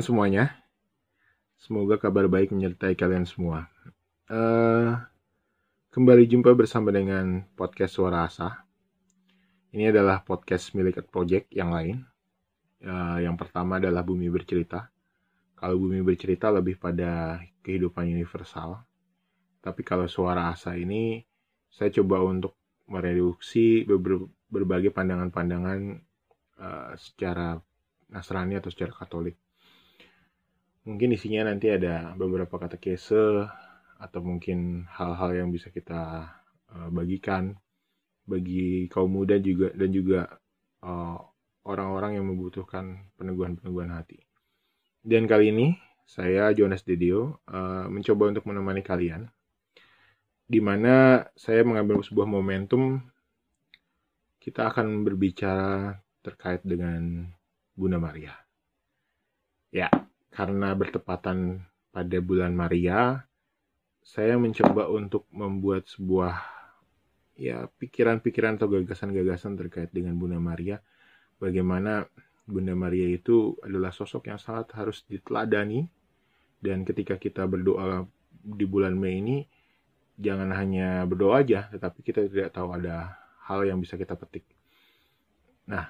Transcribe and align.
Kawan-kawan 0.00 0.32
semuanya, 0.32 0.44
semoga 1.60 2.00
kabar 2.00 2.24
baik 2.24 2.56
menyertai 2.56 2.96
kalian 2.96 3.28
semua. 3.28 3.68
Uh, 4.32 4.96
kembali 5.92 6.24
jumpa 6.24 6.56
bersama 6.56 6.88
dengan 6.88 7.44
podcast 7.52 8.00
Suara 8.00 8.24
Asa. 8.24 8.64
Ini 9.76 9.92
adalah 9.92 10.24
podcast 10.24 10.72
milik 10.72 11.04
Project 11.12 11.52
yang 11.52 11.76
lain. 11.76 12.00
Uh, 12.80 13.20
yang 13.20 13.36
pertama 13.36 13.76
adalah 13.76 14.00
Bumi 14.00 14.32
Bercerita. 14.32 14.88
Kalau 15.52 15.76
Bumi 15.76 16.00
Bercerita 16.00 16.48
lebih 16.48 16.80
pada 16.80 17.36
kehidupan 17.60 18.08
universal. 18.08 18.80
Tapi 19.60 19.84
kalau 19.84 20.08
Suara 20.08 20.48
Asa 20.48 20.80
ini, 20.80 21.20
saya 21.68 21.92
coba 21.92 22.24
untuk 22.24 22.56
mereduksi 22.88 23.84
berbagai 24.48 24.96
pandangan-pandangan 24.96 25.80
uh, 26.56 26.96
secara 26.96 27.60
Nasrani 28.08 28.56
atau 28.56 28.72
secara 28.72 28.96
Katolik. 28.96 29.36
Mungkin 30.88 31.12
isinya 31.12 31.52
nanti 31.52 31.68
ada 31.68 32.16
beberapa 32.16 32.56
kata 32.56 32.80
kese 32.80 33.48
atau 34.00 34.20
mungkin 34.24 34.88
hal-hal 34.88 35.44
yang 35.44 35.48
bisa 35.52 35.68
kita 35.68 36.32
uh, 36.72 36.88
bagikan 36.88 37.56
bagi 38.24 38.88
kaum 38.88 39.10
muda 39.10 39.36
juga 39.42 39.74
dan 39.74 39.90
juga 39.90 40.20
eh, 40.86 41.18
orang-orang 41.66 42.14
yang 42.14 42.30
membutuhkan 42.30 43.10
peneguhan-peneguhan 43.18 43.90
hati. 43.90 44.22
Dan 45.02 45.26
kali 45.26 45.50
ini 45.50 45.74
saya 46.06 46.54
Jonas 46.54 46.86
Dedio 46.86 47.42
uh, 47.50 47.86
mencoba 47.90 48.30
untuk 48.34 48.46
menemani 48.46 48.82
kalian 48.82 49.30
di 50.50 50.58
mana 50.58 51.22
saya 51.38 51.62
mengambil 51.62 52.02
sebuah 52.02 52.26
momentum 52.26 52.98
kita 54.42 54.74
akan 54.74 55.06
berbicara 55.06 56.02
terkait 56.26 56.66
dengan 56.66 57.30
Bunda 57.78 58.02
Maria. 58.02 58.34
Ya, 59.70 59.86
karena 60.30 60.72
bertepatan 60.78 61.66
pada 61.90 62.18
bulan 62.22 62.54
Maria, 62.54 63.26
saya 64.00 64.38
mencoba 64.38 64.86
untuk 64.88 65.26
membuat 65.34 65.90
sebuah 65.90 66.38
ya 67.40 67.66
pikiran-pikiran 67.66 68.60
atau 68.60 68.68
gagasan-gagasan 68.68 69.58
terkait 69.58 69.90
dengan 69.90 70.14
Bunda 70.16 70.38
Maria. 70.38 70.78
Bagaimana 71.40 72.06
Bunda 72.44 72.74
Maria 72.76 73.08
itu 73.10 73.56
adalah 73.64 73.90
sosok 73.94 74.28
yang 74.28 74.38
sangat 74.38 74.72
harus 74.76 75.02
diteladani 75.08 75.88
dan 76.60 76.84
ketika 76.84 77.16
kita 77.16 77.48
berdoa 77.48 78.04
di 78.30 78.64
bulan 78.68 78.92
Mei 78.96 79.20
ini 79.20 79.38
jangan 80.20 80.52
hanya 80.52 81.08
berdoa 81.08 81.40
aja, 81.40 81.72
tetapi 81.72 82.04
kita 82.04 82.28
tidak 82.28 82.52
tahu 82.52 82.76
ada 82.76 83.16
hal 83.48 83.64
yang 83.64 83.80
bisa 83.80 83.96
kita 83.96 84.12
petik. 84.12 84.44
Nah, 85.64 85.88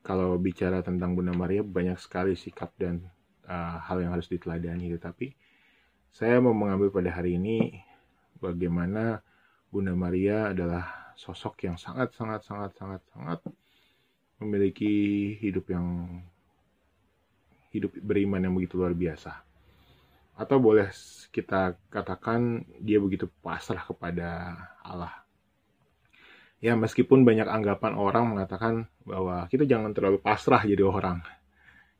kalau 0.00 0.40
bicara 0.40 0.80
tentang 0.80 1.12
Bunda 1.12 1.36
Maria 1.36 1.60
banyak 1.60 2.00
sekali 2.00 2.32
sikap 2.32 2.72
dan 2.80 3.04
uh, 3.50 3.82
hal 3.82 3.98
yang 3.98 4.14
harus 4.14 4.30
diteladani. 4.30 4.94
Tetapi 4.94 5.34
saya 6.14 6.38
mau 6.38 6.54
mengambil 6.54 6.94
pada 6.94 7.10
hari 7.10 7.34
ini 7.34 7.82
bagaimana 8.38 9.18
Bunda 9.70 9.94
Maria 9.94 10.54
adalah 10.54 11.14
sosok 11.18 11.66
yang 11.66 11.76
sangat 11.76 12.14
sangat 12.14 12.46
sangat 12.46 12.70
sangat 12.78 13.02
sangat 13.12 13.40
memiliki 14.40 15.36
hidup 15.36 15.68
yang 15.68 15.86
hidup 17.70 17.92
beriman 18.00 18.40
yang 18.40 18.54
begitu 18.54 18.78
luar 18.78 18.94
biasa. 18.94 19.42
Atau 20.34 20.56
boleh 20.56 20.88
kita 21.30 21.76
katakan 21.92 22.64
dia 22.80 22.96
begitu 22.96 23.28
pasrah 23.44 23.84
kepada 23.84 24.56
Allah. 24.80 25.12
Ya 26.60 26.76
meskipun 26.76 27.24
banyak 27.24 27.48
anggapan 27.48 27.96
orang 27.96 28.36
mengatakan 28.36 28.88
bahwa 29.04 29.48
kita 29.48 29.64
jangan 29.64 29.92
terlalu 29.96 30.20
pasrah 30.20 30.60
jadi 30.64 30.84
orang 30.84 31.20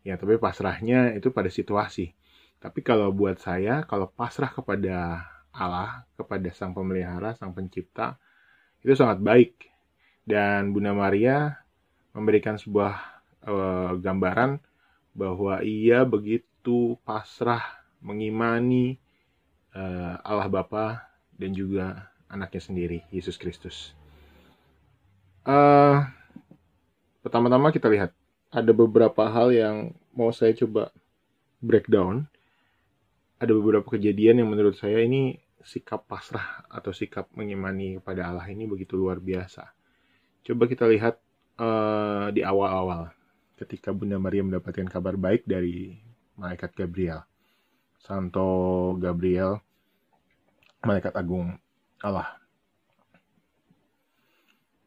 ya 0.07 0.17
tapi 0.17 0.41
pasrahnya 0.41 1.13
itu 1.17 1.33
pada 1.33 1.49
situasi. 1.53 2.13
Tapi 2.61 2.81
kalau 2.85 3.09
buat 3.13 3.41
saya 3.41 3.85
kalau 3.89 4.09
pasrah 4.09 4.53
kepada 4.53 5.25
Allah 5.51 6.05
kepada 6.15 6.49
sang 6.53 6.77
pemelihara 6.77 7.35
sang 7.37 7.53
pencipta 7.57 8.21
itu 8.85 8.93
sangat 8.97 9.21
baik. 9.21 9.69
Dan 10.25 10.71
Bunda 10.77 10.93
Maria 10.95 11.59
memberikan 12.15 12.61
sebuah 12.61 12.95
uh, 13.45 13.93
gambaran 13.99 14.61
bahwa 15.17 15.61
ia 15.65 16.07
begitu 16.07 16.97
pasrah 17.03 17.83
mengimani 18.01 19.01
uh, 19.75 20.17
Allah 20.23 20.49
Bapa 20.49 21.09
dan 21.35 21.51
juga 21.57 22.09
anaknya 22.31 22.63
sendiri 22.63 22.99
Yesus 23.11 23.41
Kristus. 23.41 23.93
Uh, 25.43 26.05
pertama-tama 27.25 27.73
kita 27.73 27.89
lihat 27.89 28.13
ada 28.51 28.75
beberapa 28.75 29.31
hal 29.31 29.55
yang 29.55 29.77
mau 30.11 30.35
saya 30.35 30.51
coba 30.59 30.91
breakdown. 31.63 32.27
Ada 33.41 33.57
beberapa 33.57 33.87
kejadian 33.97 34.43
yang 34.45 34.51
menurut 34.53 34.77
saya 34.77 35.01
ini 35.01 35.41
sikap 35.65 36.05
pasrah 36.11 36.67
atau 36.69 36.93
sikap 36.93 37.31
mengimani 37.33 37.97
kepada 38.03 38.29
Allah 38.29 38.45
ini 38.51 38.69
begitu 38.69 38.99
luar 38.99 39.23
biasa. 39.23 39.71
Coba 40.45 40.69
kita 40.69 40.85
lihat 40.91 41.17
uh, 41.57 42.29
di 42.35 42.45
awal-awal 42.45 43.13
ketika 43.57 43.93
Bunda 43.93 44.21
Maria 44.21 44.45
mendapatkan 44.45 44.89
kabar 44.89 45.17
baik 45.17 45.47
dari 45.49 45.97
malaikat 46.37 46.73
Gabriel. 46.75 47.25
Santo 48.01 48.97
Gabriel, 48.97 49.61
malaikat 50.85 51.13
agung 51.13 51.61
Allah. 52.01 52.41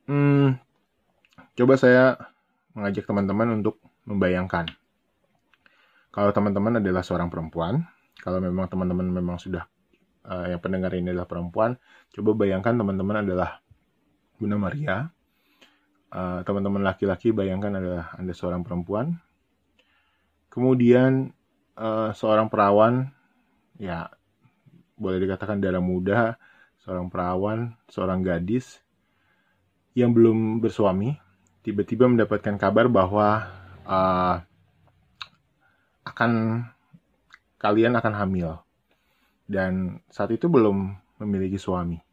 Hmm, 0.09 0.57
coba 1.55 1.77
saya 1.77 2.32
mengajak 2.73 3.05
teman-teman 3.05 3.61
untuk 3.61 3.77
membayangkan. 4.05 4.69
Kalau 6.13 6.29
teman-teman 6.29 6.77
adalah 6.77 7.01
seorang 7.01 7.29
perempuan, 7.29 7.85
kalau 8.21 8.37
memang 8.37 8.69
teman-teman 8.69 9.09
memang 9.09 9.37
sudah 9.41 9.65
uh, 10.29 10.45
yang 10.49 10.61
pendengar 10.61 10.93
ini 10.93 11.09
adalah 11.09 11.25
perempuan, 11.25 11.73
coba 12.13 12.37
bayangkan 12.37 12.77
teman-teman 12.77 13.25
adalah 13.25 13.61
Bunda 14.37 14.57
Maria. 14.57 15.09
Uh, 16.13 16.45
teman-teman 16.45 16.85
laki-laki 16.85 17.33
bayangkan 17.33 17.73
adalah 17.73 18.13
Anda 18.13 18.37
seorang 18.37 18.61
perempuan. 18.61 19.17
Kemudian 20.53 21.33
uh, 21.73 22.13
seorang 22.13 22.53
perawan, 22.53 23.09
ya 23.81 24.13
boleh 24.93 25.17
dikatakan 25.17 25.57
darah 25.57 25.81
muda, 25.81 26.37
seorang 26.85 27.09
perawan, 27.09 27.73
seorang 27.89 28.21
gadis 28.21 28.85
yang 29.97 30.13
belum 30.13 30.61
bersuami 30.61 31.22
tiba-tiba 31.63 32.11
mendapatkan 32.11 32.59
kabar 32.59 32.91
bahwa 32.91 33.47
uh, 33.87 34.43
akan 36.03 36.31
kalian 37.57 37.95
akan 37.95 38.13
hamil 38.19 38.59
dan 39.47 40.03
saat 40.11 40.35
itu 40.35 40.51
belum 40.51 40.99
memiliki 41.23 41.55
suami. 41.55 42.03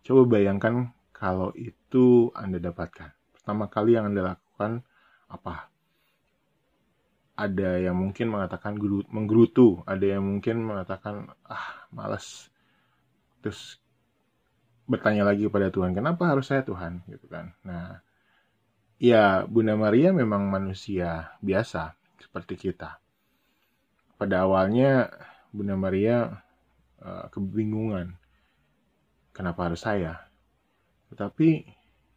Coba 0.00 0.40
bayangkan 0.40 0.96
kalau 1.12 1.52
itu 1.52 2.32
Anda 2.32 2.56
dapatkan. 2.56 3.12
Pertama 3.36 3.68
kali 3.68 4.00
yang 4.00 4.08
Anda 4.08 4.32
lakukan 4.32 4.80
apa? 5.28 5.68
Ada 7.36 7.84
yang 7.84 8.00
mungkin 8.00 8.32
mengatakan 8.32 8.80
menggerutu, 9.12 9.84
ada 9.84 10.04
yang 10.08 10.24
mungkin 10.24 10.64
mengatakan 10.64 11.28
ah 11.44 11.84
malas. 11.92 12.48
Terus 13.44 13.76
bertanya 14.88 15.28
lagi 15.28 15.44
kepada 15.44 15.68
Tuhan, 15.68 15.92
kenapa 15.92 16.32
harus 16.32 16.48
saya 16.48 16.64
Tuhan? 16.64 17.04
Gitu 17.04 17.28
kan. 17.28 17.52
Nah, 17.60 18.00
ya 18.96 19.44
Bunda 19.44 19.76
Maria 19.76 20.12
memang 20.12 20.48
manusia 20.48 21.36
biasa 21.44 21.96
seperti 22.20 22.56
kita. 22.56 22.96
Pada 24.16 24.48
awalnya 24.48 25.12
Bunda 25.52 25.76
Maria 25.76 26.40
uh, 27.04 27.28
kebingungan, 27.28 28.16
kenapa 29.36 29.68
harus 29.68 29.84
saya? 29.84 30.24
Tetapi 31.12 31.68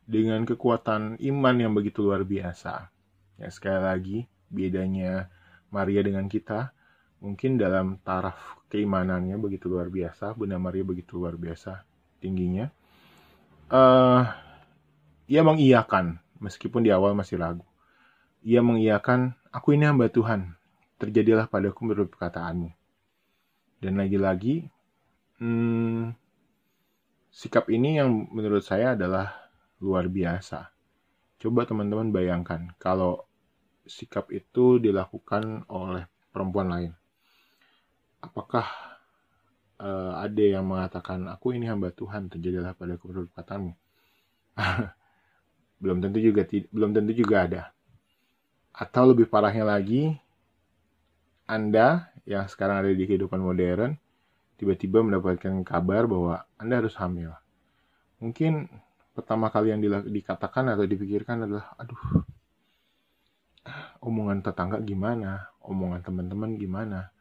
dengan 0.09 0.47
kekuatan 0.47 1.19
iman 1.19 1.55
yang 1.59 1.75
begitu 1.75 2.01
luar 2.01 2.23
biasa, 2.23 2.89
ya 3.37 3.47
sekali 3.51 3.79
lagi 3.83 4.17
bedanya 4.49 5.27
Maria 5.69 6.01
dengan 6.01 6.25
kita, 6.25 6.73
mungkin 7.21 7.59
dalam 7.59 7.99
taraf 8.01 8.63
keimanannya 8.71 9.35
begitu 9.37 9.67
luar 9.69 9.91
biasa, 9.91 10.33
Bunda 10.33 10.55
Maria 10.57 10.87
begitu 10.87 11.19
luar 11.19 11.35
biasa 11.35 11.83
tingginya, 12.23 12.71
uh, 13.69 14.23
ia 15.29 15.41
mengiyakan 15.45 16.17
meskipun 16.39 16.83
di 16.83 16.91
awal 16.91 17.15
masih 17.15 17.39
ragu. 17.39 17.67
Ia 18.43 18.63
mengiyakan, 18.63 19.35
aku 19.51 19.75
ini 19.75 19.83
hamba 19.87 20.07
Tuhan, 20.07 20.55
terjadilah 20.99 21.51
padaku 21.51 21.87
menurut 21.87 22.09
perkataanmu. 22.11 22.71
Dan 23.79 23.99
lagi-lagi, 23.99 24.67
hmm, 25.39 26.15
sikap 27.31 27.67
ini 27.71 27.99
yang 27.99 28.31
menurut 28.31 28.63
saya 28.63 28.95
adalah 28.95 29.51
luar 29.79 30.07
biasa. 30.11 30.71
Coba 31.39 31.63
teman-teman 31.63 32.11
bayangkan 32.11 32.75
kalau 32.75 33.23
sikap 33.87 34.27
itu 34.35 34.79
dilakukan 34.79 35.63
oleh 35.71 36.03
perempuan 36.35 36.67
lain. 36.67 36.91
Apakah 38.19 38.67
uh, 39.79 40.19
ada 40.19 40.43
yang 40.43 40.67
mengatakan 40.67 41.31
aku 41.31 41.55
ini 41.55 41.71
hamba 41.71 41.95
Tuhan 41.95 42.27
terjadilah 42.27 42.75
pada 42.75 42.99
perkataanmu 42.99 43.71
belum 45.79 46.03
tentu 46.03 46.19
juga 46.19 46.43
belum 46.71 46.91
tentu 46.91 47.11
juga 47.15 47.47
ada 47.47 47.63
Atau 48.75 49.11
lebih 49.11 49.27
parahnya 49.27 49.67
lagi, 49.67 50.15
Anda 51.43 52.13
yang 52.23 52.47
sekarang 52.47 52.85
ada 52.85 52.91
di 52.93 53.03
kehidupan 53.03 53.41
modern, 53.41 53.99
tiba-tiba 54.55 55.03
mendapatkan 55.03 55.65
kabar 55.67 56.07
bahwa 56.07 56.47
Anda 56.55 56.79
harus 56.79 56.95
hamil. 56.95 57.35
Mungkin 58.23 58.71
pertama 59.11 59.51
kali 59.51 59.75
yang 59.75 59.83
dikatakan 60.07 60.71
atau 60.71 60.87
dipikirkan 60.87 61.43
adalah, 61.43 61.75
aduh, 61.75 62.23
omongan 63.99 64.39
tetangga 64.45 64.79
gimana, 64.79 65.51
omongan 65.63 65.99
teman-teman 66.03 66.55
gimana, 66.55 67.11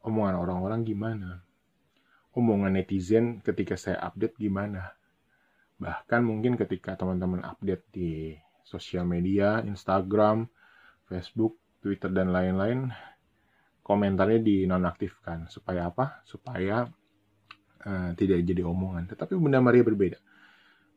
omongan 0.00 0.40
orang-orang 0.40 0.80
gimana, 0.88 1.44
omongan 2.32 2.80
netizen 2.80 3.44
ketika 3.44 3.76
saya 3.76 4.00
update 4.04 4.40
gimana. 4.40 4.96
Bahkan 5.84 6.24
mungkin 6.24 6.56
ketika 6.56 6.96
teman-teman 6.96 7.44
update 7.44 7.84
di 7.92 8.32
sosial 8.64 9.04
media, 9.04 9.60
Instagram, 9.60 10.48
Facebook, 11.04 11.60
Twitter, 11.84 12.08
dan 12.08 12.32
lain-lain, 12.32 12.88
komentarnya 13.84 14.40
dinonaktifkan. 14.40 15.52
Supaya 15.52 15.92
apa? 15.92 16.24
Supaya 16.24 16.88
uh, 17.84 18.10
tidak 18.16 18.40
jadi 18.48 18.64
omongan. 18.64 19.12
Tetapi 19.12 19.36
Bunda 19.36 19.60
Maria 19.60 19.84
berbeda. 19.84 20.16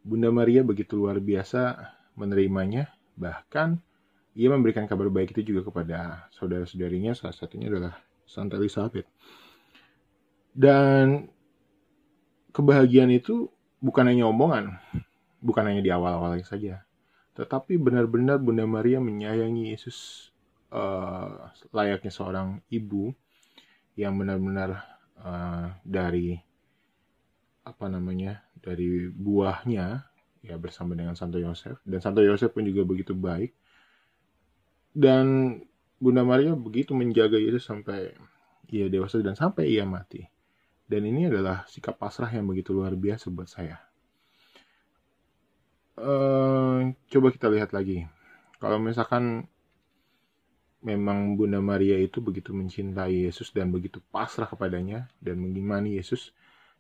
Bunda 0.08 0.32
Maria 0.32 0.64
begitu 0.64 0.96
luar 0.96 1.20
biasa 1.20 1.76
menerimanya, 2.16 2.88
bahkan 3.20 3.84
ia 4.32 4.48
memberikan 4.48 4.88
kabar 4.88 5.12
baik 5.12 5.36
itu 5.36 5.52
juga 5.52 5.68
kepada 5.68 6.32
saudara-saudarinya, 6.32 7.12
salah 7.12 7.36
satunya 7.36 7.68
adalah 7.68 8.00
Santa 8.24 8.56
Elizabeth. 8.56 9.10
Dan 10.56 11.28
kebahagiaan 12.56 13.12
itu 13.12 13.52
bukan 13.78 14.06
hanya 14.10 14.26
omongan, 14.30 14.78
bukan 15.42 15.64
hanya 15.70 15.82
di 15.82 15.92
awal-awal 15.94 16.38
saja, 16.42 16.86
tetapi 17.38 17.78
benar-benar 17.78 18.42
Bunda 18.42 18.66
Maria 18.66 18.98
menyayangi 18.98 19.74
Yesus 19.74 20.30
uh, 20.74 21.54
layaknya 21.70 22.10
seorang 22.10 22.66
ibu 22.74 23.14
yang 23.94 24.18
benar-benar 24.18 24.82
uh, 25.22 25.74
dari 25.86 26.38
apa 27.62 27.86
namanya 27.92 28.42
dari 28.58 29.12
buahnya 29.12 30.08
ya 30.42 30.56
bersama 30.56 30.98
dengan 30.98 31.14
Santo 31.14 31.38
Yosef. 31.38 31.78
Dan 31.86 32.00
Santo 32.02 32.26
Yosef 32.26 32.54
pun 32.54 32.66
juga 32.66 32.88
begitu 32.88 33.14
baik. 33.14 33.54
Dan 34.98 35.60
Bunda 36.02 36.26
Maria 36.26 36.58
begitu 36.58 36.98
menjaga 36.98 37.38
Yesus 37.38 37.70
sampai 37.70 38.14
ia 38.70 38.90
dewasa 38.90 39.22
dan 39.22 39.38
sampai 39.38 39.70
ia 39.72 39.86
mati 39.86 40.26
dan 40.88 41.04
ini 41.04 41.28
adalah 41.28 41.68
sikap 41.68 42.00
pasrah 42.00 42.32
yang 42.32 42.48
begitu 42.48 42.72
luar 42.72 42.96
biasa 42.96 43.28
buat 43.30 43.52
saya 43.52 43.78
uh, 46.00 46.88
coba 47.12 47.28
kita 47.30 47.48
lihat 47.52 47.76
lagi 47.76 48.08
kalau 48.58 48.82
misalkan 48.82 49.46
memang 50.82 51.36
Bunda 51.36 51.60
Maria 51.60 51.98
itu 52.00 52.24
begitu 52.24 52.54
mencintai 52.54 53.28
Yesus 53.28 53.52
dan 53.52 53.74
begitu 53.74 54.00
pasrah 54.14 54.48
kepadanya 54.48 55.10
dan 55.20 55.42
mengimani 55.42 55.98
Yesus 55.98 56.32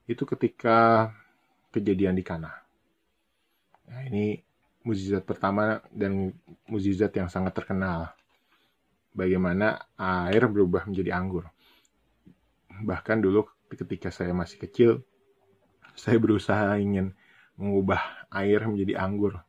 itu 0.07 0.23
ketika 0.23 1.11
kejadian 1.75 2.15
di 2.15 2.23
Kana. 2.23 2.49
Nah, 3.91 4.01
ini 4.07 4.39
mukjizat 4.87 5.27
pertama 5.27 5.83
dan 5.91 6.31
mukjizat 6.67 7.11
yang 7.19 7.27
sangat 7.27 7.51
terkenal. 7.51 8.15
Bagaimana 9.11 9.83
air 9.99 10.47
berubah 10.47 10.87
menjadi 10.87 11.11
anggur. 11.17 11.49
Bahkan 12.71 13.19
dulu 13.19 13.43
ketika 13.71 14.09
saya 14.13 14.31
masih 14.31 14.57
kecil, 14.63 14.91
saya 15.97 16.21
berusaha 16.21 16.77
ingin 16.79 17.17
mengubah 17.57 18.27
air 18.31 18.63
menjadi 18.69 19.01
anggur. 19.01 19.41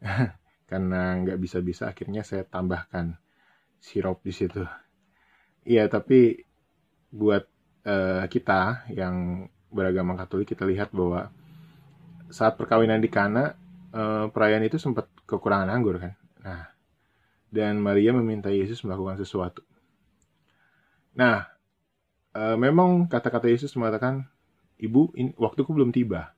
Karena 0.70 1.14
nggak 1.22 1.38
bisa-bisa 1.38 1.90
akhirnya 1.90 2.26
saya 2.26 2.42
tambahkan 2.46 3.18
sirup 3.78 4.22
di 4.22 4.32
situ. 4.34 4.62
Iya, 5.66 5.90
tapi 5.90 6.42
buat 7.10 7.46
uh, 7.86 8.26
kita 8.26 8.90
yang 8.94 9.46
beragama 9.70 10.14
Katolik 10.14 10.54
kita 10.54 10.66
lihat 10.66 10.90
bahwa 10.94 11.30
saat 12.30 12.58
perkawinan 12.58 12.98
di 12.98 13.10
Kana 13.10 13.54
uh, 13.94 14.26
perayaan 14.30 14.66
itu 14.66 14.78
sempat 14.78 15.06
kekurangan 15.26 15.70
anggur 15.70 15.98
kan. 15.98 16.14
Nah, 16.42 16.70
dan 17.50 17.78
Maria 17.78 18.14
meminta 18.14 18.50
Yesus 18.50 18.82
melakukan 18.82 19.18
sesuatu. 19.18 19.62
Nah, 21.16 21.55
uh, 22.36 22.56
memang 22.60 23.08
kata-kata 23.08 23.48
Yesus 23.48 23.72
mengatakan, 23.80 24.28
Ibu, 24.76 25.16
in, 25.16 25.32
waktuku 25.40 25.72
belum 25.72 25.88
tiba. 25.88 26.36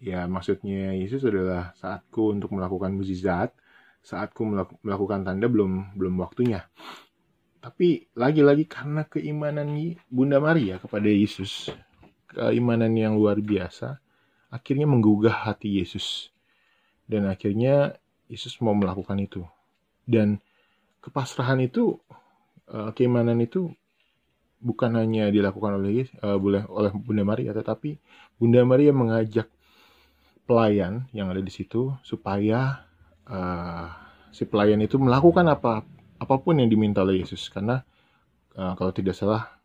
Ya, 0.00 0.24
maksudnya 0.24 0.96
Yesus 0.96 1.20
adalah 1.26 1.76
saatku 1.76 2.32
untuk 2.32 2.56
melakukan 2.56 2.96
mukjizat, 2.96 3.52
saatku 4.00 4.46
melakukan 4.80 5.26
tanda 5.26 5.46
belum 5.50 5.92
belum 5.98 6.14
waktunya. 6.22 6.64
Tapi 7.58 8.08
lagi-lagi 8.14 8.64
karena 8.64 9.04
keimanan 9.04 9.74
Bunda 10.08 10.38
Maria 10.38 10.78
kepada 10.78 11.10
Yesus, 11.10 11.68
keimanan 12.30 12.94
yang 12.94 13.18
luar 13.18 13.42
biasa, 13.42 13.98
akhirnya 14.48 14.86
menggugah 14.88 15.50
hati 15.50 15.82
Yesus. 15.82 16.30
Dan 17.04 17.26
akhirnya 17.26 17.98
Yesus 18.30 18.56
mau 18.62 18.72
melakukan 18.72 19.18
itu. 19.18 19.42
Dan 20.06 20.38
kepasrahan 21.02 21.58
itu, 21.60 21.98
eh, 22.70 22.94
keimanan 22.94 23.42
itu 23.42 23.74
bukan 24.58 24.98
hanya 24.98 25.30
dilakukan 25.30 25.78
oleh 25.78 26.10
uh, 26.22 26.38
oleh 26.66 26.92
Bunda 26.94 27.22
Maria, 27.22 27.54
tetapi 27.54 27.98
Bunda 28.38 28.62
Maria 28.66 28.90
mengajak 28.90 29.46
pelayan 30.48 31.06
yang 31.14 31.28
ada 31.28 31.44
di 31.44 31.52
situ 31.52 31.92
supaya 32.02 32.88
uh, 33.28 33.88
si 34.32 34.48
pelayan 34.48 34.80
itu 34.82 34.96
melakukan 34.96 35.44
apa 35.46 35.84
apa 36.18 36.34
pun 36.42 36.58
yang 36.58 36.70
diminta 36.70 37.04
oleh 37.04 37.22
Yesus. 37.22 37.46
Karena 37.52 37.78
uh, 38.58 38.72
kalau 38.74 38.90
tidak 38.90 39.14
salah 39.14 39.58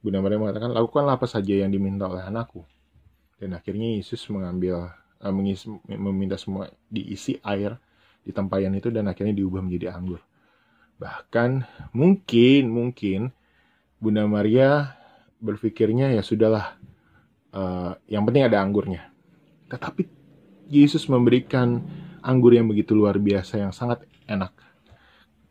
Bunda 0.00 0.24
Maria 0.24 0.40
mengatakan 0.40 0.72
lakukanlah 0.72 1.20
apa 1.20 1.28
saja 1.28 1.52
yang 1.60 1.68
diminta 1.68 2.08
oleh 2.08 2.24
anakku. 2.24 2.64
Dan 3.40 3.56
akhirnya 3.56 3.96
Yesus 3.96 4.24
mengambil 4.32 4.92
uh, 5.20 5.32
mengisi, 5.32 5.68
meminta 5.88 6.40
semua 6.40 6.72
diisi 6.88 7.36
air 7.44 7.76
di 8.24 8.32
tempayan 8.32 8.72
itu 8.76 8.88
dan 8.92 9.08
akhirnya 9.08 9.36
diubah 9.36 9.60
menjadi 9.64 9.92
anggur. 9.92 10.20
Bahkan 11.00 11.64
mungkin 11.96 12.62
mungkin 12.68 13.20
Bunda 14.00 14.24
Maria 14.24 14.96
berpikirnya 15.38 16.12
ya 16.12 16.24
sudahlah 16.24 16.76
uh, 17.52 17.94
yang 18.08 18.24
penting 18.24 18.48
ada 18.48 18.60
anggurnya 18.60 19.12
tetapi 19.70 20.08
Yesus 20.70 21.06
memberikan 21.10 21.82
anggur 22.22 22.54
yang 22.54 22.70
begitu 22.70 22.94
luar 22.94 23.18
biasa 23.18 23.58
yang 23.58 23.74
sangat 23.74 24.06
enak. 24.30 24.54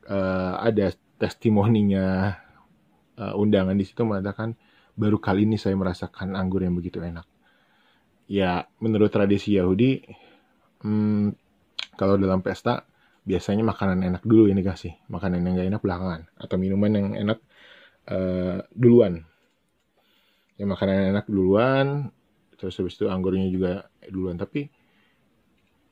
Uh, 0.09 0.57
ada 0.63 0.95
testimoninya 1.19 2.39
uh, 3.19 3.35
undangan 3.35 3.75
di 3.75 3.85
situ 3.85 4.01
mengatakan 4.07 4.55
baru 4.95 5.19
kali 5.19 5.45
ini 5.45 5.59
saya 5.59 5.75
merasakan 5.75 6.33
anggur 6.39 6.63
yang 6.63 6.73
begitu 6.73 7.03
enak. 7.03 7.27
Ya 8.31 8.69
menurut 8.79 9.11
tradisi 9.11 9.59
Yahudi, 9.59 10.07
hmm, 10.87 11.35
kalau 11.99 12.15
dalam 12.15 12.39
pesta 12.39 12.87
biasanya 13.27 13.67
makanan 13.67 14.01
enak 14.07 14.23
dulu 14.23 14.47
yang 14.47 14.57
dikasih, 14.57 14.95
makanan 15.11 15.43
yang 15.45 15.53
gak 15.59 15.69
enak 15.75 15.81
belakangan 15.83 16.21
atau 16.39 16.55
minuman 16.55 16.91
yang 16.95 17.07
enak 17.27 17.39
uh, 18.09 18.59
duluan. 18.73 19.23
Ya 20.59 20.67
makanan 20.67 21.15
enak 21.15 21.25
duluan, 21.31 22.11
terus 22.59 22.75
habis 22.81 22.99
itu 22.99 23.07
anggurnya 23.07 23.47
juga 23.47 23.87
duluan. 24.11 24.35
Tapi 24.35 24.67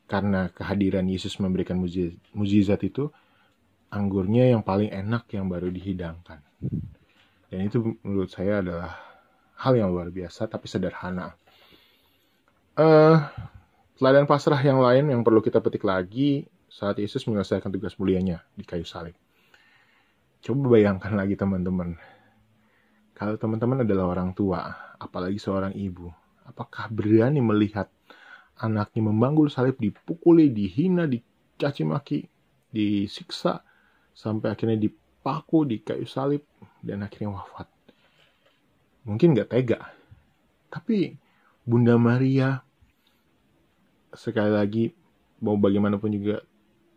karena 0.08 0.52
kehadiran 0.52 1.08
Yesus 1.08 1.40
memberikan 1.40 1.80
mujizat 2.36 2.80
itu, 2.84 3.08
anggurnya 3.88 4.52
yang 4.52 4.64
paling 4.64 4.92
enak 4.92 5.32
yang 5.32 5.48
baru 5.48 5.72
dihidangkan. 5.72 6.44
Dan 7.48 7.60
itu 7.64 7.96
menurut 8.04 8.28
saya 8.28 8.60
adalah 8.60 9.00
hal 9.58 9.74
yang 9.80 9.90
luar 9.92 10.12
biasa 10.12 10.52
tapi 10.52 10.68
sederhana. 10.68 11.34
Uh, 12.78 13.18
teladan 13.98 14.30
pasrah 14.30 14.60
yang 14.62 14.78
lain 14.78 15.10
yang 15.10 15.22
perlu 15.26 15.42
kita 15.42 15.58
petik 15.64 15.82
lagi 15.82 16.46
saat 16.70 17.00
Yesus 17.02 17.26
menyelesaikan 17.26 17.74
tugas 17.74 17.98
mulianya 17.98 18.44
di 18.54 18.68
kayu 18.68 18.86
salib. 18.86 19.16
Coba 20.38 20.78
bayangkan 20.78 21.18
lagi 21.18 21.34
teman-teman. 21.34 21.98
Kalau 23.18 23.34
teman-teman 23.36 23.82
adalah 23.82 24.14
orang 24.14 24.38
tua, 24.38 24.94
apalagi 25.02 25.42
seorang 25.42 25.74
ibu, 25.74 26.14
apakah 26.46 26.86
berani 26.94 27.42
melihat 27.42 27.90
anaknya 28.62 29.10
membanggul 29.10 29.50
salib, 29.50 29.82
dipukuli, 29.82 30.54
dihina, 30.54 31.10
dicaci 31.10 31.82
maki, 31.82 32.20
disiksa, 32.70 33.66
sampai 34.14 34.54
akhirnya 34.54 34.78
dipaku 34.78 35.66
di 35.66 35.82
kayu 35.82 36.06
salib, 36.06 36.46
dan 36.86 37.02
akhirnya 37.02 37.34
wafat. 37.34 37.66
Mungkin 39.10 39.34
gak 39.34 39.50
tega. 39.50 39.82
Tapi 40.70 41.18
Bunda 41.66 41.98
Maria, 41.98 42.62
sekali 44.14 44.54
lagi, 44.54 44.86
mau 45.42 45.58
bagaimanapun 45.58 46.14
juga, 46.14 46.46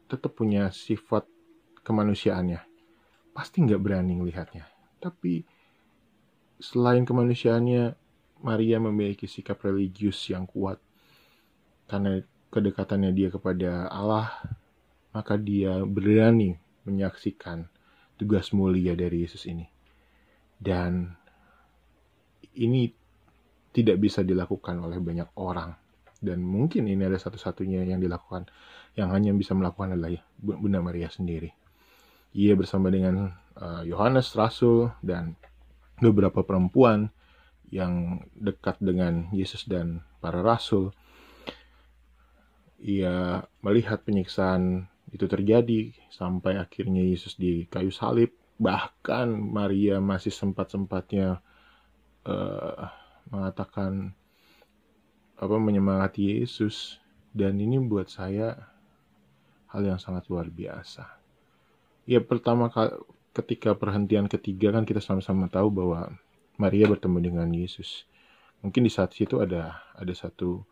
tetap 0.05 0.37
punya 0.37 0.69
sifat 0.69 1.25
kemanusiaannya. 1.81 2.70
Pasti 3.31 3.63
nggak 3.63 3.81
berani 3.81 4.19
melihatnya. 4.19 4.67
Tapi 5.01 5.43
selain 6.61 7.09
kemanusiaannya, 7.09 7.97
Maria 8.41 8.81
memiliki 8.81 9.29
sikap 9.29 9.61
religius 9.65 10.17
yang 10.33 10.49
kuat 10.49 10.81
karena 11.91 12.23
kedekatannya 12.55 13.11
dia 13.11 13.29
kepada 13.35 13.91
Allah, 13.91 14.31
maka 15.11 15.35
dia 15.35 15.83
berani 15.83 16.55
menyaksikan 16.87 17.67
tugas 18.15 18.55
mulia 18.55 18.95
dari 18.95 19.27
Yesus 19.27 19.43
ini. 19.51 19.67
Dan 20.55 21.11
ini 22.55 22.91
tidak 23.75 23.99
bisa 23.99 24.23
dilakukan 24.23 24.79
oleh 24.79 25.03
banyak 25.03 25.35
orang. 25.39 25.75
Dan 26.21 26.45
mungkin 26.45 26.85
ini 26.85 27.01
ada 27.01 27.17
satu-satunya 27.17 27.83
yang 27.89 27.99
dilakukan, 27.99 28.45
yang 28.95 29.09
hanya 29.11 29.33
bisa 29.33 29.57
melakukan 29.57 29.97
adalah 29.97 30.21
Bunda 30.37 30.85
Maria 30.85 31.09
sendiri. 31.09 31.60
Ia 32.31 32.55
bersama 32.55 32.95
dengan 32.95 33.35
eh, 33.59 33.83
Yohanes 33.91 34.35
uh, 34.35 34.47
Rasul 34.47 34.91
dan 35.03 35.35
beberapa 35.99 36.47
perempuan 36.47 37.11
yang 37.71 38.23
dekat 38.35 38.79
dengan 38.83 39.31
Yesus 39.31 39.67
dan 39.67 40.03
para 40.19 40.43
rasul. 40.43 40.91
Ia 42.81 43.45
melihat 43.61 44.03
penyiksaan 44.03 44.89
itu 45.13 45.27
terjadi 45.27 45.93
sampai 46.09 46.59
akhirnya 46.59 47.05
Yesus 47.05 47.37
di 47.37 47.69
kayu 47.69 47.93
salib. 47.93 48.35
Bahkan 48.61 49.33
Maria 49.33 50.01
masih 50.01 50.33
sempat-sempatnya 50.33 51.41
uh, 52.29 52.89
mengatakan 53.31 54.13
apa 55.41 55.57
menyemangati 55.57 56.41
Yesus 56.41 57.01
dan 57.33 57.57
ini 57.57 57.81
buat 57.81 58.13
saya 58.13 58.71
hal 59.73 59.83
yang 59.87 59.97
sangat 59.97 60.29
luar 60.29 60.51
biasa. 60.53 61.20
Ya 62.11 62.19
pertama 62.19 62.67
ketika 63.31 63.79
perhentian 63.79 64.27
ketiga 64.27 64.75
kan 64.75 64.83
kita 64.83 64.99
sama-sama 64.99 65.47
tahu 65.47 65.71
bahwa 65.71 66.11
Maria 66.59 66.91
bertemu 66.91 67.19
dengan 67.23 67.47
Yesus. 67.55 68.03
Mungkin 68.67 68.83
di 68.83 68.91
saat 68.91 69.15
itu 69.15 69.39
ada 69.39 69.79
ada 69.95 70.11
satu 70.11 70.67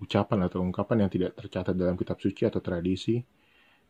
ucapan 0.00 0.48
atau 0.48 0.64
ungkapan 0.64 1.04
yang 1.04 1.10
tidak 1.12 1.36
tercatat 1.36 1.76
dalam 1.76 1.92
kitab 2.00 2.16
suci 2.16 2.48
atau 2.48 2.64
tradisi 2.64 3.20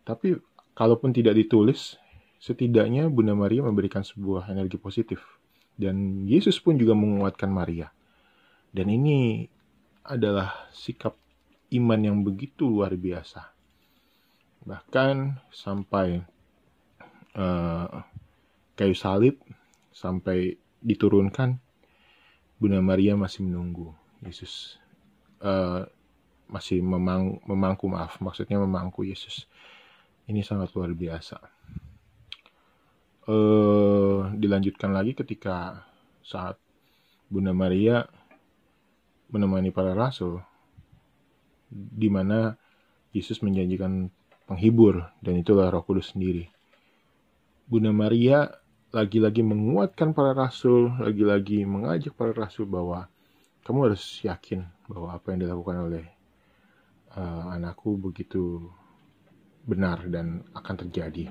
tapi 0.09 0.41
kalaupun 0.73 1.13
tidak 1.13 1.37
ditulis, 1.37 2.01
setidaknya 2.41 3.13
Bunda 3.13 3.37
Maria 3.37 3.61
memberikan 3.61 4.01
sebuah 4.01 4.49
energi 4.49 4.81
positif. 4.81 5.21
Dan 5.77 6.25
Yesus 6.25 6.57
pun 6.65 6.81
juga 6.81 6.97
menguatkan 6.97 7.53
Maria. 7.53 7.93
Dan 8.73 8.89
ini 8.89 9.45
adalah 10.09 10.73
sikap 10.73 11.13
iman 11.77 12.01
yang 12.01 12.25
begitu 12.25 12.65
luar 12.65 12.97
biasa. 12.97 13.53
Bahkan 14.65 15.45
sampai 15.53 16.25
uh, 17.39 18.03
kayu 18.75 18.99
salib, 18.99 19.39
sampai 19.95 20.59
diturunkan, 20.83 21.63
Bunda 22.59 22.83
Maria 22.83 23.15
masih 23.15 23.47
menunggu 23.47 23.95
Yesus. 24.27 24.83
Uh, 25.39 25.87
masih 26.51 26.83
memang, 26.83 27.39
memangku 27.47 27.87
maaf, 27.87 28.19
maksudnya 28.19 28.59
memangku 28.59 29.07
Yesus 29.07 29.47
ini 30.29 30.45
sangat 30.45 30.71
luar 30.77 30.93
biasa. 30.93 31.41
Uh, 33.29 34.33
dilanjutkan 34.37 34.93
lagi 34.93 35.13
ketika 35.17 35.85
saat 36.25 36.57
Bunda 37.29 37.53
Maria 37.53 38.05
menemani 39.29 39.69
para 39.73 39.93
rasul, 39.93 40.41
di 41.73 42.09
mana 42.09 42.57
Yesus 43.13 43.45
menjanjikan 43.45 44.09
penghibur 44.49 45.05
dan 45.21 45.37
itulah 45.37 45.69
Roh 45.69 45.85
Kudus 45.85 46.17
sendiri. 46.17 46.49
Bunda 47.69 47.93
Maria 47.93 48.49
lagi-lagi 48.97 49.45
menguatkan 49.45 50.17
para 50.17 50.33
rasul, 50.33 50.89
lagi-lagi 50.97 51.69
mengajak 51.69 52.17
para 52.17 52.33
rasul 52.33 52.65
bahwa 52.65 53.13
kamu 53.61 53.93
harus 53.93 54.25
yakin 54.25 54.65
bahwa 54.89 55.13
apa 55.13 55.37
yang 55.37 55.45
dilakukan 55.45 55.77
oleh 55.85 56.05
uh, 57.13 57.53
anakku 57.53 58.01
begitu 58.01 58.73
benar 59.69 60.01
dan 60.09 60.49
akan 60.57 60.75
terjadi. 60.81 61.29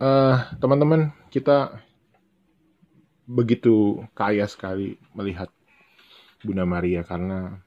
eh, 0.00 0.36
teman-teman, 0.62 1.10
kita 1.34 1.82
begitu 3.26 4.06
kaya 4.14 4.46
sekali 4.46 4.94
melihat 5.18 5.50
Bunda 6.46 6.62
Maria 6.62 7.02
karena 7.02 7.58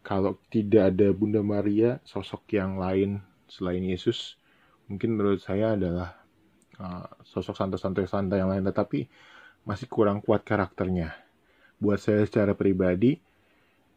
kalau 0.00 0.40
tidak 0.48 0.96
ada 0.96 1.12
Bunda 1.12 1.44
Maria, 1.44 2.00
sosok 2.08 2.56
yang 2.56 2.80
lain 2.80 3.20
selain 3.52 3.84
Yesus, 3.84 4.40
mungkin 4.88 5.14
menurut 5.14 5.44
saya 5.44 5.76
adalah 5.76 6.18
uh, 6.80 7.06
sosok 7.22 7.54
santai-santai 7.54 8.40
yang 8.40 8.50
lain, 8.50 8.64
tetapi 8.64 9.06
masih 9.68 9.86
kurang 9.86 10.24
kuat 10.24 10.42
karakternya. 10.42 11.12
Buat 11.78 12.02
saya 12.02 12.24
secara 12.26 12.56
pribadi, 12.56 13.20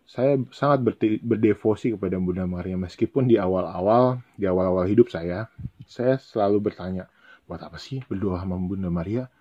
saya 0.05 0.37
sangat 0.51 0.83
berdevosi 1.23 1.95
kepada 1.95 2.19
Bunda 2.19 2.43
Maria. 2.43 2.75
Meskipun 2.75 3.25
di 3.31 3.39
awal-awal 3.39 4.19
di 4.35 4.45
awal-awal 4.45 4.85
hidup 4.85 5.07
saya 5.07 5.47
saya 5.87 6.19
selalu 6.19 6.71
bertanya 6.71 7.07
buat 7.47 7.63
apa 7.63 7.79
sih 7.79 8.03
berdoa 8.05 8.43
sama 8.43 8.59
Bunda 8.59 8.91
Maria? 8.91 9.31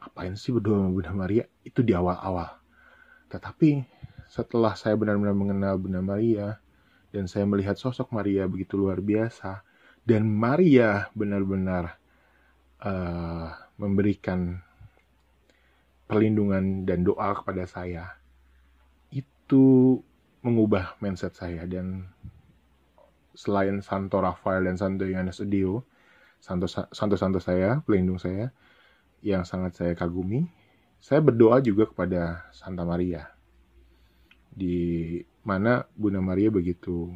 Ngapain 0.00 0.38
sih 0.38 0.54
berdoa 0.54 0.86
sama 0.86 0.90
Bunda 0.94 1.12
Maria? 1.12 1.44
Itu 1.66 1.82
di 1.82 1.92
awal-awal. 1.92 2.56
Tetapi 3.26 3.82
setelah 4.30 4.78
saya 4.78 4.94
benar-benar 4.94 5.34
mengenal 5.34 5.74
Bunda 5.82 5.98
Maria 5.98 6.62
dan 7.10 7.26
saya 7.26 7.42
melihat 7.42 7.74
sosok 7.74 8.14
Maria 8.14 8.46
begitu 8.46 8.78
luar 8.78 9.02
biasa 9.02 9.66
dan 10.04 10.26
Maria 10.26 11.08
benar-benar 11.12 11.96
uh, 12.82 13.52
memberikan 13.76 14.60
perlindungan 16.10 16.84
dan 16.88 17.06
doa 17.06 17.36
kepada 17.38 17.64
saya 17.70 18.18
itu 19.14 20.00
mengubah 20.40 20.96
mindset 20.98 21.36
saya 21.36 21.68
dan 21.68 22.08
selain 23.36 23.80
Santo 23.80 24.18
Rafael 24.18 24.66
dan 24.66 24.76
Santo 24.76 25.06
Yohanes 25.06 25.40
Edio, 25.40 25.84
Santo 26.40 26.66
Santo 26.68 27.16
Santo 27.16 27.38
saya, 27.40 27.80
pelindung 27.84 28.20
saya 28.20 28.52
yang 29.20 29.44
sangat 29.44 29.76
saya 29.76 29.92
kagumi, 29.96 30.48
saya 31.00 31.20
berdoa 31.24 31.60
juga 31.64 31.88
kepada 31.88 32.48
Santa 32.52 32.84
Maria. 32.84 33.32
Di 34.50 35.16
mana 35.40 35.86
Bunda 35.96 36.20
Maria 36.20 36.52
begitu 36.52 37.08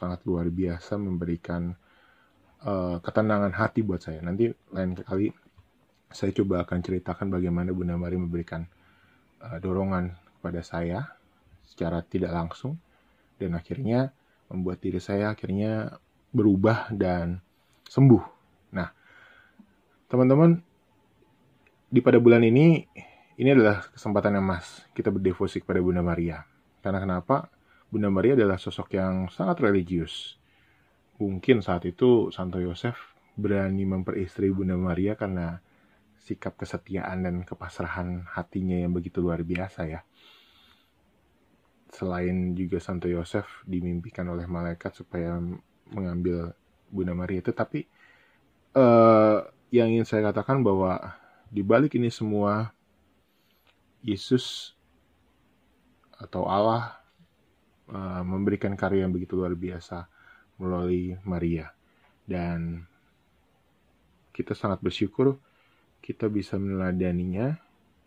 sangat 0.00 0.24
luar 0.24 0.48
biasa 0.48 0.96
memberikan 0.96 1.76
uh, 2.64 2.96
ketenangan 3.00 3.52
hati 3.54 3.80
buat 3.84 4.00
saya. 4.02 4.20
Nanti 4.24 4.50
lain 4.72 4.96
kali 4.96 5.32
saya 6.10 6.34
coba 6.34 6.66
akan 6.66 6.78
ceritakan 6.82 7.30
bagaimana 7.30 7.70
Bunda 7.70 7.94
Maria 7.94 8.18
memberikan 8.18 8.66
uh, 9.40 9.58
dorongan 9.62 10.16
kepada 10.40 10.60
saya 10.64 10.98
secara 11.62 12.02
tidak 12.02 12.34
langsung 12.34 12.74
dan 13.38 13.54
akhirnya 13.54 14.10
membuat 14.50 14.82
diri 14.82 14.98
saya 14.98 15.30
akhirnya 15.30 16.00
berubah 16.34 16.90
dan 16.90 17.38
sembuh. 17.86 18.24
Nah, 18.74 18.90
teman-teman, 20.10 20.58
di 21.90 22.00
pada 22.02 22.18
bulan 22.18 22.42
ini 22.42 22.86
ini 23.40 23.48
adalah 23.50 23.82
kesempatan 23.94 24.36
yang 24.36 24.46
mas 24.46 24.84
kita 24.92 25.08
berdevosi 25.08 25.62
kepada 25.62 25.78
Bunda 25.80 26.02
Maria. 26.02 26.44
Karena 26.82 27.00
kenapa? 27.02 27.50
Bunda 27.90 28.06
Maria 28.10 28.38
adalah 28.38 28.56
sosok 28.56 28.94
yang 28.94 29.26
sangat 29.32 29.58
religius. 29.62 30.39
Mungkin 31.20 31.60
saat 31.60 31.84
itu 31.84 32.32
Santo 32.32 32.56
Yosef 32.56 32.96
berani 33.36 33.84
memperistri 33.84 34.48
Bunda 34.48 34.74
Maria 34.80 35.20
karena 35.20 35.60
sikap 36.16 36.56
kesetiaan 36.56 37.28
dan 37.28 37.44
kepasrahan 37.44 38.24
hatinya 38.24 38.80
yang 38.80 38.96
begitu 38.96 39.20
luar 39.20 39.44
biasa 39.44 39.84
ya. 39.84 40.00
Selain 41.92 42.56
juga 42.56 42.80
Santo 42.80 43.04
Yosef 43.04 43.44
dimimpikan 43.68 44.32
oleh 44.32 44.48
malaikat 44.48 44.96
supaya 44.96 45.36
mengambil 45.92 46.56
Bunda 46.88 47.12
Maria 47.12 47.44
itu 47.44 47.52
tapi 47.52 47.84
uh, 48.72 49.44
yang 49.68 49.92
ingin 49.92 50.08
saya 50.08 50.32
katakan 50.32 50.64
bahwa 50.64 51.20
di 51.52 51.60
balik 51.60 52.00
ini 52.00 52.08
semua 52.08 52.72
Yesus 54.00 54.72
atau 56.16 56.48
Allah 56.48 56.96
uh, 57.92 58.22
memberikan 58.24 58.72
karya 58.72 59.04
yang 59.04 59.12
begitu 59.12 59.36
luar 59.36 59.52
biasa 59.52 60.08
melalui 60.60 61.16
Maria 61.24 61.72
dan 62.28 62.84
kita 64.36 64.52
sangat 64.52 64.84
bersyukur 64.84 65.40
kita 66.04 66.28
bisa 66.28 66.60
meneladaninya 66.60 67.56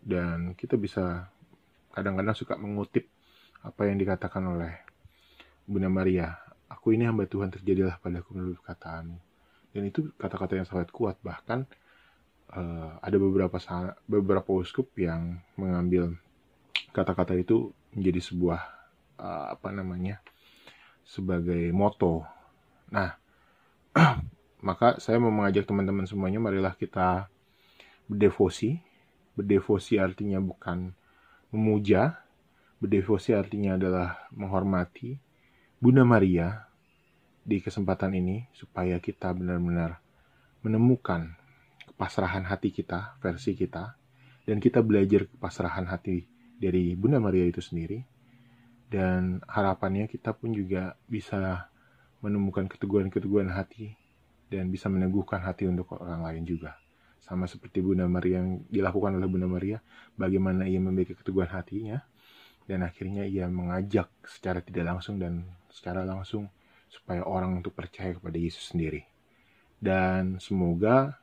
dan 0.04 0.54
kita 0.54 0.78
bisa 0.78 1.28
kadang-kadang 1.94 2.36
suka 2.36 2.54
mengutip 2.58 3.06
apa 3.64 3.88
yang 3.88 3.96
dikatakan 3.96 4.44
oleh 4.44 4.84
Bunda 5.64 5.88
Maria, 5.88 6.36
aku 6.68 6.92
ini 6.92 7.08
hamba 7.08 7.24
Tuhan 7.24 7.48
terjadilah 7.48 7.96
padaku 7.96 8.36
menurut 8.36 8.60
kataanmu. 8.60 9.16
Dan 9.72 9.82
itu 9.88 10.12
kata-kata 10.20 10.60
yang 10.60 10.68
sangat 10.68 10.92
kuat, 10.92 11.16
bahkan 11.24 11.64
uh, 12.52 13.00
ada 13.00 13.16
beberapa 13.16 13.56
beberapa 14.04 14.50
uskup 14.52 14.92
yang 15.00 15.40
mengambil 15.56 16.20
kata-kata 16.92 17.32
itu 17.40 17.72
menjadi 17.96 18.20
sebuah 18.20 18.60
uh, 19.16 19.56
apa 19.56 19.72
namanya 19.72 20.20
sebagai 21.08 21.72
moto. 21.72 22.28
Nah, 22.94 23.18
maka 24.68 25.02
saya 25.02 25.18
mau 25.18 25.34
mengajak 25.34 25.66
teman-teman 25.66 26.06
semuanya, 26.06 26.38
marilah 26.38 26.78
kita 26.78 27.26
berdevosi. 28.06 28.78
Berdevosi 29.34 29.98
artinya 29.98 30.38
bukan 30.38 30.94
memuja, 31.50 32.24
Berdevosi 32.84 33.32
artinya 33.32 33.80
adalah 33.80 34.28
menghormati 34.28 35.16
Bunda 35.80 36.04
Maria 36.04 36.68
di 37.40 37.56
kesempatan 37.56 38.12
ini 38.12 38.44
supaya 38.52 39.00
kita 39.00 39.32
benar-benar 39.32 40.04
menemukan 40.60 41.32
kepasrahan 41.88 42.44
hati 42.44 42.76
kita, 42.76 43.16
versi 43.24 43.56
kita, 43.56 43.96
dan 44.44 44.60
kita 44.60 44.84
belajar 44.84 45.24
kepasrahan 45.32 45.88
hati 45.88 46.28
dari 46.60 46.92
Bunda 46.92 47.16
Maria 47.24 47.48
itu 47.48 47.64
sendiri. 47.64 48.04
Dan 48.92 49.40
harapannya 49.48 50.04
kita 50.04 50.36
pun 50.36 50.52
juga 50.52 50.92
bisa 51.08 51.72
menemukan 52.24 52.64
keteguhan-keteguhan 52.64 53.52
hati 53.52 53.92
dan 54.48 54.72
bisa 54.72 54.88
meneguhkan 54.88 55.44
hati 55.44 55.68
untuk 55.68 55.92
orang 56.00 56.24
lain 56.24 56.48
juga. 56.48 56.80
Sama 57.20 57.44
seperti 57.44 57.84
Bunda 57.84 58.08
Maria 58.08 58.40
yang 58.40 58.64
dilakukan 58.72 59.20
oleh 59.20 59.28
Bunda 59.28 59.48
Maria, 59.48 59.84
bagaimana 60.16 60.64
ia 60.64 60.80
memiliki 60.80 61.12
keteguhan 61.12 61.52
hatinya, 61.52 62.00
dan 62.64 62.80
akhirnya 62.80 63.28
ia 63.28 63.44
mengajak 63.48 64.08
secara 64.24 64.64
tidak 64.64 64.88
langsung 64.88 65.20
dan 65.20 65.44
secara 65.68 66.04
langsung 66.04 66.48
supaya 66.88 67.20
orang 67.24 67.60
untuk 67.60 67.76
percaya 67.76 68.16
kepada 68.16 68.40
Yesus 68.40 68.72
sendiri. 68.72 69.04
Dan 69.76 70.40
semoga 70.40 71.20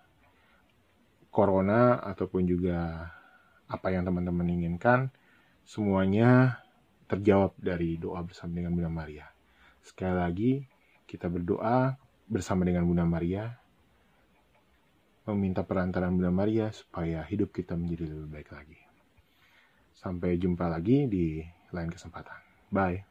corona 1.34 1.98
ataupun 1.98 2.46
juga 2.46 3.10
apa 3.66 3.88
yang 3.90 4.06
teman-teman 4.06 4.46
inginkan 4.52 5.10
semuanya 5.66 6.62
terjawab 7.08 7.56
dari 7.58 7.96
doa 7.96 8.22
bersama 8.22 8.60
dengan 8.60 8.76
Bunda 8.76 8.92
Maria. 8.92 9.26
Sekali 9.82 10.16
lagi 10.16 10.52
kita 11.12 11.28
berdoa 11.28 12.00
bersama 12.32 12.64
dengan 12.64 12.88
Bunda 12.88 13.04
Maria 13.04 13.52
meminta 15.28 15.62
perantaraan 15.62 16.16
Bunda 16.16 16.32
Maria 16.32 16.72
supaya 16.72 17.22
hidup 17.28 17.52
kita 17.52 17.76
menjadi 17.76 18.10
lebih 18.10 18.30
baik 18.32 18.50
lagi. 18.56 18.80
Sampai 19.94 20.40
jumpa 20.40 20.66
lagi 20.66 21.06
di 21.06 21.44
lain 21.70 21.92
kesempatan. 21.92 22.40
Bye. 22.74 23.11